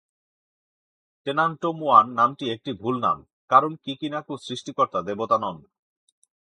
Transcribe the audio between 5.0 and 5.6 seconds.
দেবতা নন।